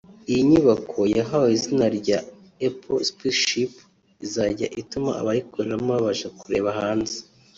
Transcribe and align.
Iyi 0.29 0.41
nyubako 0.49 0.99
yahawe 1.17 1.47
izina 1.57 1.85
rya 1.97 2.17
Apple 2.67 3.01
Spaceship 3.09 3.73
izajya 4.25 4.67
ituma 4.81 5.11
abayikoreramo 5.21 5.89
babasha 5.95 6.27
kureba 6.39 6.69
hanze 6.79 7.17